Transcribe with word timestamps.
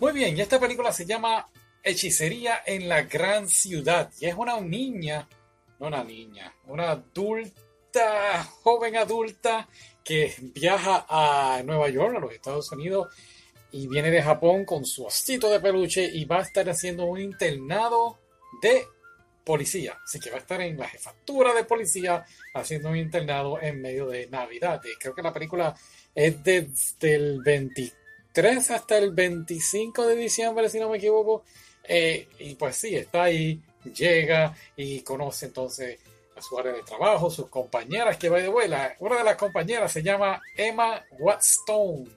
Muy 0.00 0.12
bien, 0.12 0.34
y 0.34 0.40
esta 0.40 0.58
película 0.58 0.92
se 0.92 1.04
llama 1.04 1.46
Hechicería 1.82 2.62
en 2.64 2.88
la 2.88 3.02
Gran 3.02 3.46
Ciudad. 3.50 4.10
Y 4.18 4.24
es 4.24 4.34
una 4.34 4.58
niña, 4.58 5.28
no 5.78 5.88
una 5.88 6.02
niña, 6.02 6.54
una 6.68 6.92
adulta, 6.92 8.42
joven 8.62 8.96
adulta, 8.96 9.68
que 10.02 10.34
viaja 10.54 11.04
a 11.06 11.62
Nueva 11.66 11.90
York, 11.90 12.16
a 12.16 12.18
los 12.18 12.32
Estados 12.32 12.72
Unidos, 12.72 13.14
y 13.72 13.88
viene 13.88 14.10
de 14.10 14.22
Japón 14.22 14.64
con 14.64 14.86
su 14.86 15.04
osito 15.04 15.50
de 15.50 15.60
peluche 15.60 16.02
y 16.02 16.24
va 16.24 16.38
a 16.38 16.42
estar 16.44 16.66
haciendo 16.70 17.04
un 17.04 17.20
internado 17.20 18.18
de 18.62 18.86
policía. 19.44 19.98
Así 20.02 20.18
que 20.18 20.30
va 20.30 20.36
a 20.36 20.40
estar 20.40 20.62
en 20.62 20.78
la 20.78 20.88
jefatura 20.88 21.52
de 21.52 21.64
policía 21.64 22.24
haciendo 22.54 22.88
un 22.88 22.96
internado 22.96 23.60
en 23.60 23.82
medio 23.82 24.06
de 24.06 24.28
Navidad. 24.28 24.80
Creo 24.98 25.14
que 25.14 25.20
la 25.22 25.34
película 25.34 25.74
es 26.14 26.42
desde 26.42 27.14
el 27.16 27.42
23 28.32 28.70
hasta 28.70 28.98
el 28.98 29.10
25 29.12 30.06
de 30.06 30.16
diciembre, 30.16 30.68
si 30.68 30.78
no 30.78 30.88
me 30.88 30.98
equivoco. 30.98 31.44
Eh, 31.84 32.28
y 32.38 32.54
pues 32.54 32.76
sí, 32.76 32.94
está 32.94 33.24
ahí, 33.24 33.60
llega 33.94 34.54
y 34.76 35.00
conoce 35.02 35.46
entonces 35.46 35.98
a 36.36 36.40
su 36.40 36.58
área 36.58 36.72
de 36.72 36.82
trabajo, 36.82 37.30
sus 37.30 37.48
compañeras 37.48 38.16
que 38.16 38.28
va 38.28 38.38
de 38.38 38.48
vuela. 38.48 38.94
Una 39.00 39.18
de 39.18 39.24
las 39.24 39.36
compañeras 39.36 39.92
se 39.92 40.02
llama 40.02 40.40
Emma 40.56 41.04
Watson. 41.18 42.08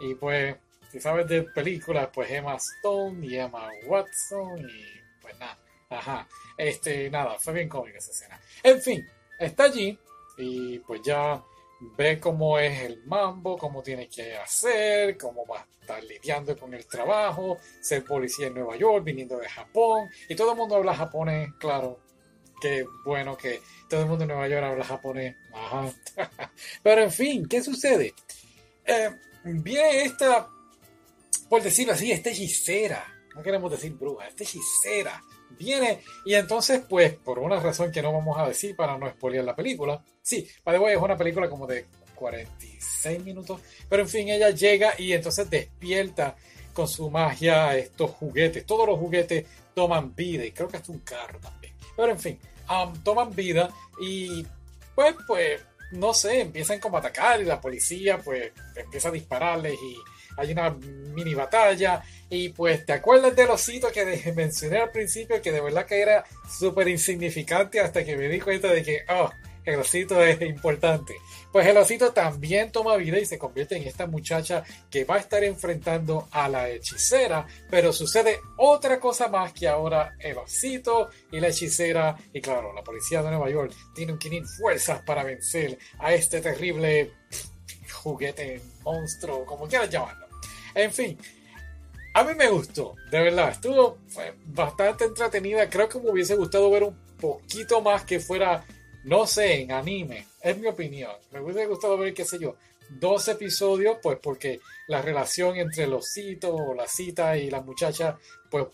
Y 0.00 0.14
pues, 0.14 0.56
si 0.92 1.00
sabes 1.00 1.26
de 1.26 1.42
películas, 1.44 2.08
pues 2.12 2.30
Emma 2.30 2.56
Stone 2.56 3.26
y 3.26 3.38
Emma 3.38 3.68
Watson 3.86 4.58
y 4.58 5.00
pues 5.22 5.38
nada. 5.38 5.58
Ajá. 5.88 6.28
Este, 6.58 7.08
nada, 7.10 7.38
fue 7.38 7.54
bien 7.54 7.68
cómica 7.68 7.98
esa 7.98 8.10
escena. 8.10 8.40
En 8.62 8.82
fin, 8.82 9.06
está 9.38 9.64
allí 9.64 9.98
y 10.36 10.78
pues 10.80 11.00
ya 11.02 11.42
ve 11.80 12.18
cómo 12.18 12.58
es 12.58 12.82
el 12.82 13.04
mambo, 13.04 13.58
cómo 13.58 13.82
tiene 13.82 14.08
que 14.08 14.36
hacer, 14.36 15.16
cómo 15.18 15.46
va 15.46 15.60
a 15.60 15.66
estar 15.80 16.02
lidiando 16.04 16.56
con 16.56 16.74
el 16.74 16.86
trabajo, 16.86 17.58
ser 17.80 18.04
policía 18.04 18.48
en 18.48 18.54
Nueva 18.54 18.76
York, 18.76 19.04
viniendo 19.04 19.38
de 19.38 19.48
Japón, 19.48 20.08
y 20.28 20.34
todo 20.34 20.52
el 20.52 20.58
mundo 20.58 20.76
habla 20.76 20.94
japonés, 20.94 21.50
claro. 21.58 22.00
Qué 22.58 22.86
bueno 23.04 23.36
que 23.36 23.60
todo 23.88 24.00
el 24.00 24.06
mundo 24.06 24.24
en 24.24 24.28
Nueva 24.28 24.48
York 24.48 24.64
habla 24.64 24.84
japonés. 24.84 25.36
Ajá. 25.52 25.92
Pero 26.82 27.02
en 27.02 27.12
fin, 27.12 27.46
¿qué 27.46 27.62
sucede? 27.62 28.14
Eh, 28.86 29.10
viene 29.44 30.04
esta, 30.04 30.48
por 31.50 31.62
decirlo 31.62 31.92
así, 31.92 32.10
esta 32.10 32.30
hechicera. 32.30 33.04
No 33.34 33.42
queremos 33.42 33.70
decir 33.70 33.92
bruja, 33.92 34.26
esta 34.26 34.42
hechicera 34.42 35.22
viene. 35.58 36.00
Y 36.24 36.34
entonces, 36.34 36.82
pues, 36.88 37.14
por 37.14 37.38
una 37.38 37.60
razón 37.60 37.92
que 37.92 38.02
no 38.02 38.12
vamos 38.12 38.38
a 38.38 38.48
decir 38.48 38.74
para 38.76 38.98
no 38.98 39.08
spoilear 39.10 39.44
la 39.44 39.56
película, 39.56 40.02
sí, 40.22 40.48
the 40.64 40.92
es 40.92 41.00
una 41.00 41.16
película 41.16 41.48
como 41.48 41.66
de 41.66 41.86
46 42.16 43.22
minutos, 43.22 43.60
pero 43.88 44.02
en 44.02 44.08
fin, 44.08 44.28
ella 44.28 44.50
llega 44.50 44.94
y 44.98 45.12
entonces 45.12 45.48
despierta 45.48 46.34
con 46.72 46.88
su 46.88 47.10
magia 47.10 47.76
estos 47.76 48.10
juguetes, 48.12 48.66
todos 48.66 48.86
los 48.86 48.98
juguetes 48.98 49.46
toman 49.74 50.14
vida 50.14 50.44
y 50.44 50.52
creo 50.52 50.68
que 50.68 50.78
hasta 50.78 50.92
un 50.92 51.00
carro 51.00 51.38
también, 51.38 51.74
pero 51.96 52.10
en 52.10 52.18
fin, 52.18 52.38
um, 52.70 52.92
toman 53.02 53.34
vida 53.34 53.70
y 54.00 54.44
pues, 54.94 55.14
pues, 55.26 55.60
no 55.92 56.12
sé, 56.12 56.40
empiezan 56.40 56.80
como 56.80 56.96
a 56.96 57.00
atacar 57.00 57.40
y 57.40 57.44
la 57.44 57.60
policía 57.60 58.18
pues 58.18 58.50
empieza 58.74 59.08
a 59.08 59.12
dispararles 59.12 59.74
y 59.74 59.96
hay 60.36 60.52
una 60.52 60.70
mini 60.70 61.34
batalla 61.34 62.02
y 62.28 62.50
pues 62.50 62.84
te 62.84 62.92
acuerdas 62.92 63.34
del 63.36 63.50
osito 63.50 63.88
que 63.92 64.32
mencioné 64.36 64.78
al 64.78 64.90
principio 64.90 65.40
que 65.40 65.52
de 65.52 65.60
verdad 65.60 65.86
que 65.86 66.00
era 66.00 66.24
súper 66.58 66.88
insignificante 66.88 67.80
hasta 67.80 68.04
que 68.04 68.16
me 68.16 68.28
di 68.28 68.40
cuenta 68.40 68.68
de 68.68 68.82
que, 68.82 69.04
oh, 69.08 69.30
el 69.66 69.80
osito 69.80 70.22
es 70.24 70.40
importante. 70.42 71.16
Pues 71.52 71.66
el 71.66 71.76
osito 71.76 72.12
también 72.12 72.70
toma 72.70 72.96
vida 72.96 73.18
y 73.18 73.26
se 73.26 73.38
convierte 73.38 73.76
en 73.76 73.82
esta 73.82 74.06
muchacha 74.06 74.62
que 74.90 75.04
va 75.04 75.16
a 75.16 75.18
estar 75.18 75.42
enfrentando 75.44 76.28
a 76.30 76.48
la 76.48 76.68
hechicera, 76.70 77.46
pero 77.70 77.92
sucede 77.92 78.40
otra 78.56 79.00
cosa 79.00 79.28
más 79.28 79.52
que 79.52 79.68
ahora 79.68 80.14
el 80.20 80.38
osito 80.38 81.10
y 81.32 81.40
la 81.40 81.48
hechicera 81.48 82.16
y 82.32 82.40
claro, 82.40 82.72
la 82.72 82.82
policía 82.82 83.22
de 83.22 83.30
Nueva 83.30 83.50
York 83.50 83.72
tienen 83.94 84.18
que 84.18 84.28
unir 84.28 84.44
fuerzas 84.46 85.02
para 85.02 85.24
vencer 85.24 85.78
a 85.98 86.14
este 86.14 86.40
terrible 86.40 87.12
juguete 87.92 88.60
monstruo, 88.82 89.44
como 89.44 89.66
quieras 89.66 89.90
llamarlo. 89.90 90.25
En 90.76 90.92
fin, 90.92 91.18
a 92.12 92.22
mí 92.22 92.34
me 92.34 92.48
gustó, 92.48 92.96
de 93.10 93.20
verdad, 93.20 93.48
estuvo 93.48 93.96
bastante 94.44 95.06
entretenida. 95.06 95.70
Creo 95.70 95.88
que 95.88 95.98
me 95.98 96.10
hubiese 96.10 96.36
gustado 96.36 96.70
ver 96.70 96.82
un 96.82 96.94
poquito 97.18 97.80
más 97.80 98.04
que 98.04 98.20
fuera, 98.20 98.62
no 99.04 99.26
sé, 99.26 99.62
en 99.62 99.72
anime. 99.72 100.26
Es 100.42 100.58
mi 100.58 100.66
opinión. 100.66 101.12
Me 101.32 101.40
hubiese 101.40 101.64
gustado 101.64 101.96
ver, 101.96 102.12
qué 102.12 102.26
sé 102.26 102.38
yo, 102.38 102.56
dos 102.90 103.26
episodios, 103.28 103.96
pues 104.02 104.18
porque 104.22 104.60
la 104.86 105.00
relación 105.00 105.56
entre 105.56 105.84
el 105.84 105.94
osito 105.94 106.54
o 106.54 106.74
la 106.74 106.86
cita 106.86 107.38
y 107.38 107.48
la 107.48 107.62
muchacha, 107.62 108.18
pues 108.50 108.66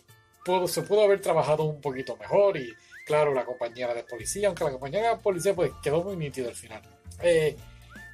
se 0.66 0.82
pudo 0.82 1.02
haber 1.04 1.20
trabajado 1.20 1.62
un 1.62 1.80
poquito 1.80 2.16
mejor. 2.16 2.56
Y 2.56 2.74
claro, 3.06 3.32
la 3.32 3.44
compañera 3.44 3.94
de 3.94 4.02
policía, 4.02 4.48
aunque 4.48 4.64
la 4.64 4.72
compañera 4.72 5.10
de 5.10 5.22
policía, 5.22 5.54
pues 5.54 5.70
quedó 5.84 6.02
muy 6.02 6.16
nítido 6.16 6.48
al 6.48 6.56
final. 6.56 6.82
Eh, 7.22 7.56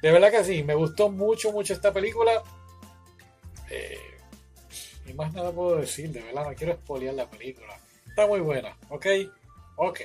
de 0.03 0.11
verdad 0.11 0.29
que 0.29 0.43
sí, 0.43 0.61
me 0.61 0.75
gustó 0.75 1.09
mucho, 1.09 1.51
mucho 1.51 1.73
esta 1.73 1.91
película. 1.91 2.43
Más 5.19 5.33
nada 5.33 5.51
puedo 5.51 5.75
decir, 5.75 6.09
de 6.11 6.21
verdad, 6.21 6.45
no 6.49 6.55
quiero 6.55 6.71
espolear 6.71 7.13
la 7.13 7.29
película. 7.29 7.77
Está 8.07 8.25
muy 8.25 8.39
buena, 8.39 8.73
¿ok? 8.87 9.05
Ok. 9.75 9.99